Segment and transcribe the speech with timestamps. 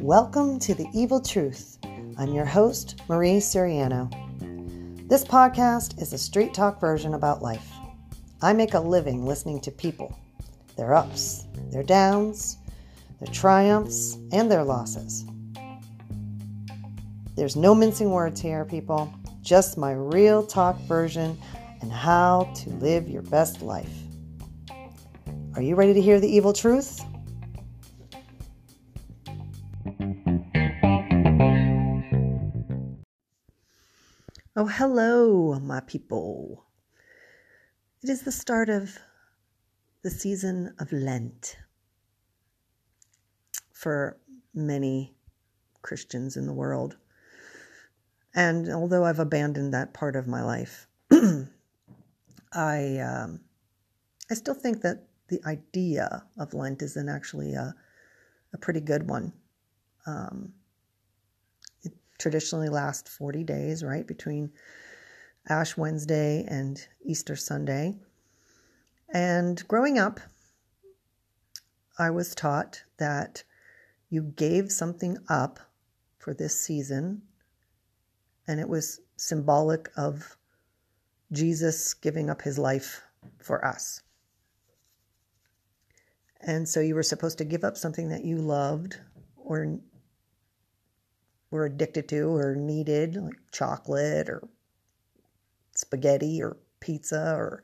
[0.00, 1.78] Welcome to The Evil Truth.
[2.16, 4.08] I'm your host, Marie Suriano.
[5.08, 7.72] This podcast is a street talk version about life.
[8.40, 10.16] I make a living listening to people,
[10.76, 12.58] their ups, their downs,
[13.18, 15.24] their triumphs, and their losses.
[17.34, 19.12] There's no mincing words here, people,
[19.42, 21.36] just my real talk version
[21.80, 24.01] and how to live your best life.
[25.54, 27.02] Are you ready to hear the evil truth?
[34.56, 36.64] Oh, hello, my people.
[38.02, 38.98] It is the start of
[40.00, 41.58] the season of Lent
[43.74, 44.16] for
[44.54, 45.14] many
[45.82, 46.96] Christians in the world.
[48.34, 50.86] And although I've abandoned that part of my life,
[52.54, 53.40] I um,
[54.30, 57.74] I still think that the idea of Lent is an actually a,
[58.52, 59.32] a pretty good one.
[60.06, 60.52] Um,
[61.82, 64.52] it traditionally lasts 40 days, right, between
[65.48, 67.96] Ash Wednesday and Easter Sunday.
[69.12, 70.20] And growing up,
[71.98, 73.44] I was taught that
[74.08, 75.58] you gave something up
[76.18, 77.22] for this season,
[78.46, 80.36] and it was symbolic of
[81.32, 83.02] Jesus giving up his life
[83.38, 84.02] for us.
[86.42, 88.98] And so you were supposed to give up something that you loved
[89.36, 89.78] or
[91.50, 94.48] were addicted to or needed, like chocolate or
[95.76, 97.62] spaghetti or pizza or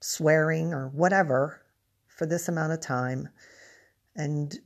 [0.00, 1.62] swearing or whatever,
[2.08, 3.28] for this amount of time.
[4.16, 4.58] And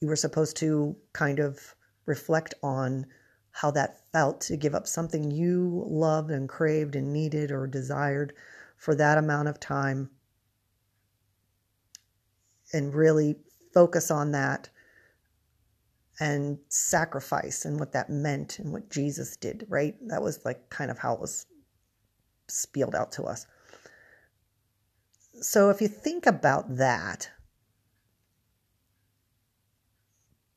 [0.00, 1.74] you were supposed to kind of
[2.06, 3.06] reflect on
[3.50, 8.34] how that felt to give up something you loved and craved and needed or desired
[8.76, 10.10] for that amount of time
[12.74, 13.36] and really
[13.72, 14.68] focus on that
[16.20, 19.96] and sacrifice and what that meant and what Jesus did, right?
[20.08, 21.46] That was like kind of how it was
[22.48, 23.46] spelled out to us.
[25.40, 27.30] So if you think about that,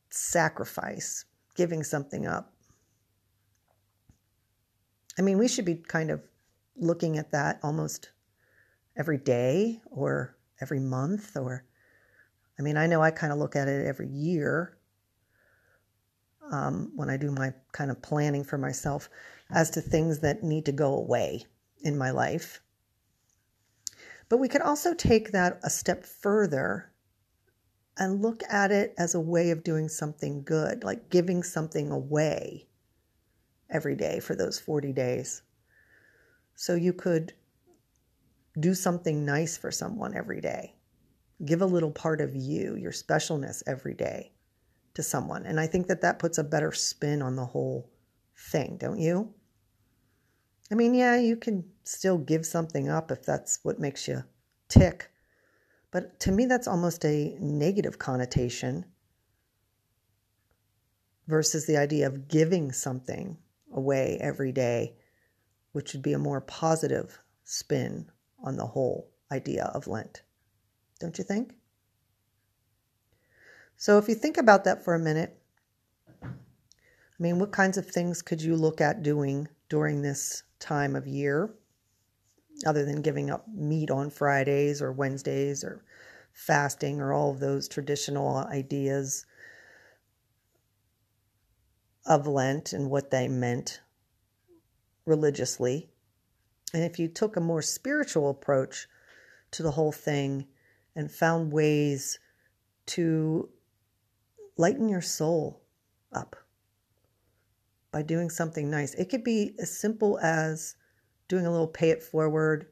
[0.10, 2.54] sacrifice, giving something up,
[5.18, 6.22] I mean, we should be kind of
[6.76, 8.12] looking at that almost
[8.96, 11.66] every day or every month or
[12.60, 14.78] I mean, I know I kind of look at it every year
[16.52, 19.10] um, when I do my kind of planning for myself
[19.52, 21.46] as to things that need to go away
[21.82, 22.62] in my life.
[24.30, 26.92] But we could also take that a step further
[27.98, 32.68] and look at it as a way of doing something good, like giving something away
[33.70, 35.42] every day for those 40 days.
[36.56, 37.34] So you could
[38.60, 40.77] do something nice for someone every day.
[41.46, 44.32] Give a little part of you, your specialness every day
[44.96, 45.46] to someone.
[45.46, 47.90] And I think that that puts a better spin on the whole
[48.36, 49.34] thing, don't you?
[50.72, 54.24] I mean, yeah, you can still give something up if that's what makes you
[54.68, 55.10] tick.
[55.92, 58.86] But to me, that's almost a negative connotation
[61.28, 63.38] versus the idea of giving something
[63.74, 64.96] away every day,
[65.72, 68.10] which would be a more positive spin
[68.44, 70.24] on the whole idea of Lent.
[71.00, 71.54] Don't you think?
[73.78, 75.40] So if you think about that for a minute,
[76.24, 76.30] I
[77.20, 81.54] mean, what kinds of things could you look at doing during this time of year
[82.66, 85.84] other than giving up meat on Fridays or Wednesdays or
[86.34, 89.26] fasting or all of those traditional ideas
[92.06, 93.82] of Lent and what they meant
[95.06, 95.90] religiously?
[96.74, 98.88] And if you took a more spiritual approach
[99.52, 100.48] to the whole thing
[100.98, 102.20] and found ways
[102.88, 103.48] to
[104.58, 105.62] lighten your soul
[106.12, 106.36] up
[107.92, 108.96] by doing something nice.
[108.96, 110.76] It could be as simple as
[111.28, 112.66] doing a little pay it forward,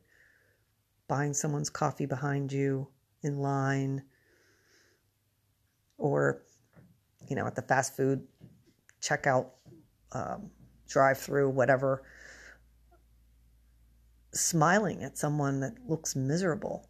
[1.08, 2.88] buying someone's coffee behind you
[3.22, 4.02] in line,
[6.00, 6.42] or,
[7.30, 8.28] you know, at the fast food
[9.02, 9.50] checkout,
[10.14, 10.50] um,
[10.88, 12.02] drive through, whatever,
[14.34, 16.88] smiling at someone that looks miserable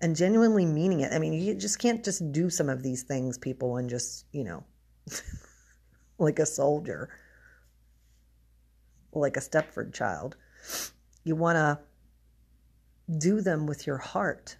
[0.00, 1.12] and genuinely meaning it.
[1.12, 4.44] I mean, you just can't just do some of these things, people, and just, you
[4.44, 4.64] know,
[6.18, 7.10] like a soldier,
[9.12, 10.36] like a Stepford child.
[11.24, 11.78] You want to
[13.18, 14.56] do them with your heart.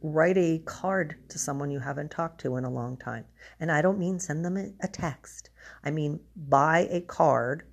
[0.00, 3.24] Write a card to someone you haven't talked to in a long time.
[3.58, 5.50] And I don't mean send them a text,
[5.84, 7.64] I mean buy a card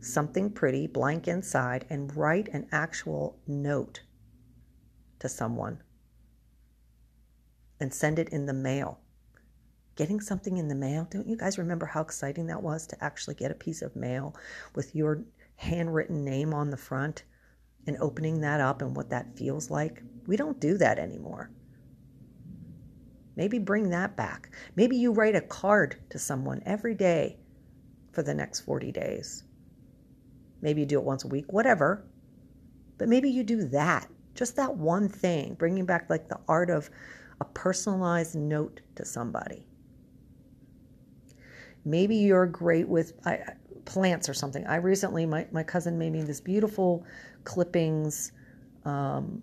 [0.00, 4.00] something pretty, blank inside, and write an actual note
[5.18, 5.82] to someone
[7.78, 9.00] and send it in the mail.
[9.96, 13.34] Getting something in the mail, don't you guys remember how exciting that was to actually
[13.34, 14.34] get a piece of mail
[14.74, 15.24] with your
[15.56, 17.24] handwritten name on the front
[17.86, 20.02] and opening that up and what that feels like?
[20.26, 21.50] We don't do that anymore.
[23.36, 24.50] Maybe bring that back.
[24.76, 27.38] Maybe you write a card to someone every day
[28.12, 29.44] for the next 40 days.
[30.62, 32.04] Maybe you do it once a week, whatever.
[32.98, 36.90] But maybe you do that, just that one thing, bringing back like the art of
[37.40, 39.66] a personalized note to somebody.
[41.84, 43.40] Maybe you're great with I,
[43.86, 44.66] plants or something.
[44.66, 47.06] I recently, my, my cousin made me this beautiful
[47.44, 48.32] clippings
[48.84, 49.42] um,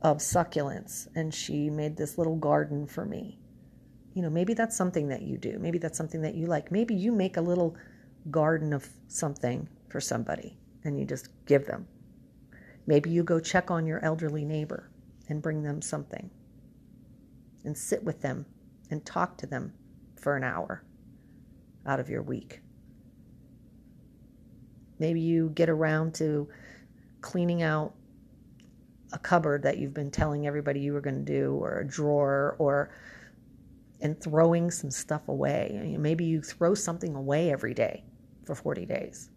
[0.00, 3.38] of succulents, and she made this little garden for me.
[4.14, 5.58] You know, maybe that's something that you do.
[5.58, 6.70] Maybe that's something that you like.
[6.70, 7.76] Maybe you make a little
[8.30, 11.86] garden of something for somebody and you just give them.
[12.84, 14.90] Maybe you go check on your elderly neighbor
[15.28, 16.28] and bring them something
[17.64, 18.44] and sit with them
[18.90, 19.72] and talk to them
[20.16, 20.82] for an hour
[21.86, 22.60] out of your week.
[24.98, 26.48] Maybe you get around to
[27.20, 27.94] cleaning out
[29.12, 32.56] a cupboard that you've been telling everybody you were going to do, or a drawer,
[32.58, 32.90] or
[34.00, 35.94] and throwing some stuff away.
[36.00, 38.02] Maybe you throw something away every day
[38.44, 39.30] for 40 days.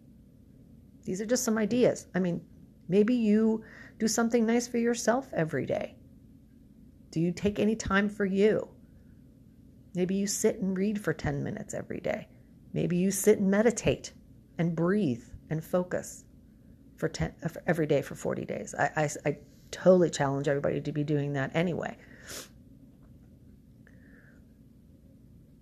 [1.07, 2.07] These are just some ideas.
[2.13, 2.42] I mean,
[2.89, 3.63] maybe you
[3.98, 5.95] do something nice for yourself every day.
[7.12, 8.68] Do you take any time for you?
[9.95, 12.27] Maybe you sit and read for 10 minutes every day.
[12.74, 14.12] Maybe you sit and meditate
[14.57, 16.25] and breathe and focus
[16.98, 18.75] for, 10, uh, for every day for 40 days.
[18.77, 19.38] I, I, I
[19.71, 21.95] totally challenge everybody to be doing that anyway.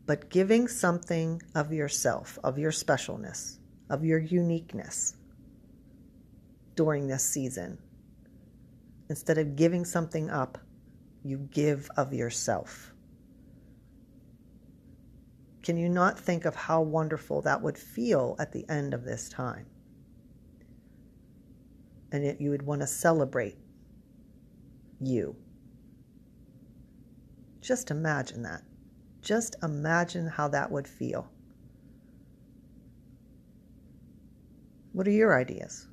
[0.07, 3.59] But giving something of yourself, of your specialness,
[3.91, 5.13] of your uniqueness
[6.75, 7.77] during this season.
[9.10, 10.57] Instead of giving something up,
[11.24, 12.94] you give of yourself.
[15.63, 19.30] Can you not think of how wonderful that would feel at the end of this
[19.30, 19.66] time?
[22.12, 23.57] And yet you would want to celebrate
[25.01, 25.36] you.
[27.62, 28.62] Just imagine that.
[29.22, 31.31] Just imagine how that would feel.
[34.94, 35.88] What are your ideas?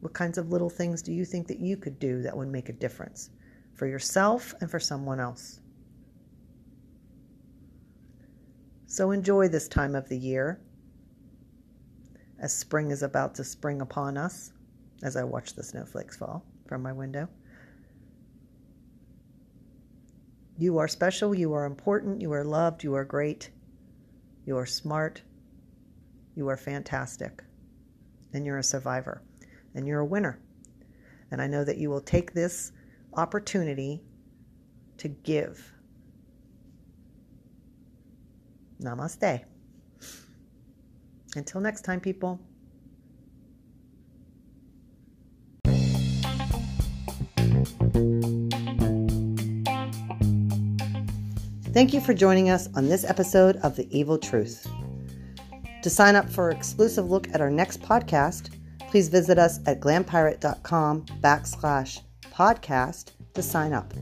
[0.00, 2.68] What kinds of little things do you think that you could do that would make
[2.68, 3.30] a difference
[3.74, 5.60] for yourself and for someone else?
[8.86, 10.60] So enjoy this time of the year
[12.40, 14.52] as spring is about to spring upon us
[15.02, 17.28] as I watch the snowflakes fall from my window.
[20.58, 23.50] You are special, you are important, you are loved, you are great,
[24.44, 25.22] you are smart,
[26.34, 27.42] you are fantastic,
[28.32, 29.22] and you're a survivor,
[29.74, 30.40] and you're a winner.
[31.30, 32.72] And I know that you will take this
[33.14, 34.02] opportunity
[34.98, 35.72] to give
[38.82, 39.44] Namaste.
[41.36, 42.40] Until next time, people.
[51.72, 54.66] Thank you for joining us on this episode of The Evil Truth.
[55.82, 58.50] To sign up for an exclusive look at our next podcast,
[58.90, 62.00] please visit us at glampirate.com backslash
[62.32, 63.94] podcast to sign up.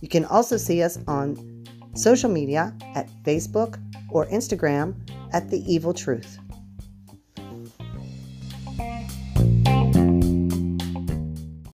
[0.00, 1.64] You can also see us on
[1.94, 3.80] social media at Facebook
[4.10, 4.94] or Instagram
[5.32, 6.38] at The Evil Truth.